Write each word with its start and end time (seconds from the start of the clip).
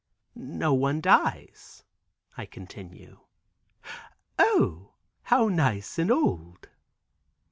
"No 0.33 0.73
one 0.73 0.99
dies," 0.99 1.83
I 2.35 2.47
continue. 2.47 3.19
"O 4.39 4.95
how 5.21 5.47
nice 5.47 5.99
and 5.99 6.09
old." 6.09 6.69